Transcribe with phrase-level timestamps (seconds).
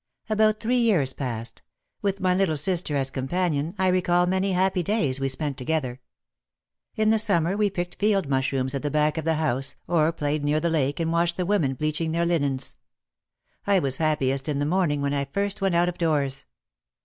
[0.31, 1.61] About three years passed.
[2.01, 6.01] With my little sister as companion, I recall many happy days we spent together.
[6.95, 10.43] In the summer we picked field mushrooms at the back of the house or played
[10.43, 12.77] near the lake and watched the women bleaching their linens.
[13.67, 16.47] I was happiest in the morning when I first went out of doors.